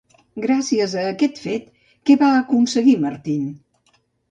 Gràcies 0.45 0.95
a 1.01 1.03
aquest 1.09 1.41
fet, 1.43 1.69
què 2.11 2.17
va 2.23 2.31
aconseguir 2.41 2.99
Martín? 3.07 3.47